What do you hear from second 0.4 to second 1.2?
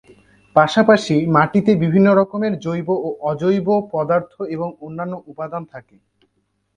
পাশাপাশি,